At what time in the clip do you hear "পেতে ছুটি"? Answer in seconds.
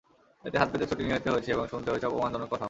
0.71-1.01